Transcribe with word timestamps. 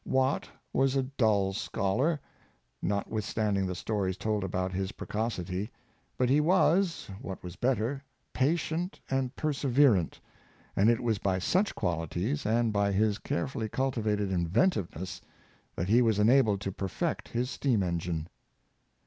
Watt 0.03 0.49
was 0.73 0.95
a 0.95 1.03
dull 1.03 1.53
scholar, 1.53 2.19
not 2.81 3.11
withstanding 3.11 3.67
the 3.67 3.75
stories 3.75 4.17
told 4.17 4.43
about 4.43 4.71
his 4.73 4.93
precocity; 4.93 5.69
but 6.17 6.27
he 6.27 6.41
was, 6.41 7.07
what 7.21 7.43
was 7.43 7.55
better, 7.55 8.03
patient 8.33 8.99
and 9.11 9.35
perseverant, 9.35 10.19
and 10.75 10.89
it 10.89 11.01
was 11.01 11.19
by 11.19 11.37
such 11.37 11.75
qualities, 11.75 12.47
and 12.47 12.73
by 12.73 12.91
his 12.91 13.19
carefully 13.19 13.69
cultivated 13.69 14.31
inventiveness, 14.31 15.21
that 15.75 15.87
he 15.87 16.01
was 16.01 16.17
enabled 16.17 16.61
to 16.61 16.71
perfect 16.71 17.27
his 17.27 17.51
steam 17.51 17.83
engine. 17.83 18.27